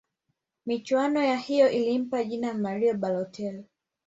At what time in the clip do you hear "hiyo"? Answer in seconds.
1.37-1.69